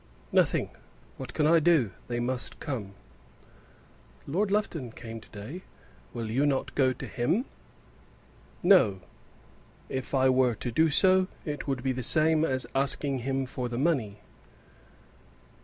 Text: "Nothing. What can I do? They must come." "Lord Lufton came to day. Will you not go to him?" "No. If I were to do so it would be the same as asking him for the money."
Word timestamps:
"Nothing. 0.31 0.71
What 1.17 1.35
can 1.35 1.45
I 1.45 1.59
do? 1.59 1.91
They 2.07 2.19
must 2.19 2.59
come." 2.59 2.95
"Lord 4.25 4.49
Lufton 4.49 4.91
came 4.93 5.21
to 5.21 5.29
day. 5.29 5.61
Will 6.11 6.31
you 6.31 6.47
not 6.47 6.73
go 6.73 6.91
to 6.91 7.05
him?" 7.05 7.45
"No. 8.63 9.01
If 9.89 10.15
I 10.15 10.27
were 10.27 10.55
to 10.55 10.71
do 10.71 10.89
so 10.89 11.27
it 11.45 11.67
would 11.67 11.83
be 11.83 11.91
the 11.91 12.01
same 12.01 12.43
as 12.43 12.65
asking 12.73 13.19
him 13.19 13.45
for 13.45 13.69
the 13.69 13.77
money." 13.77 14.21